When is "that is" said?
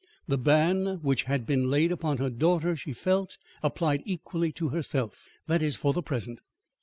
5.45-5.75